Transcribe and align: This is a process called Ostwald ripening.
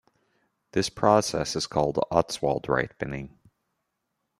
This 0.71 0.87
is 0.87 0.91
a 0.93 0.95
process 0.95 1.67
called 1.67 2.03
Ostwald 2.09 2.67
ripening. 2.67 3.37